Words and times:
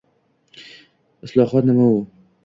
«Islohot— 1.27 1.67
nima 1.71 1.85
u?» 1.99 2.01